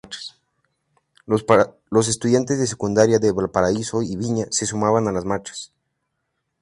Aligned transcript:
Los 1.27 1.43
estudiantes 2.07 2.57
de 2.57 2.65
secundaria 2.65 3.19
de 3.19 3.31
Valparaíso 3.31 4.01
y 4.01 4.15
Viña 4.15 4.47
se 4.49 4.65
sumaban 4.65 5.07
a 5.07 5.11
las 5.11 5.25
marchas. 5.25 5.73